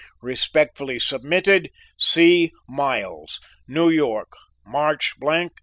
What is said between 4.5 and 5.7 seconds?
March, 1883."